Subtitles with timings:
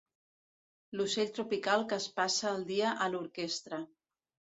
[0.99, 3.81] L'ocell tropical que es passa el dia a l'orquestra.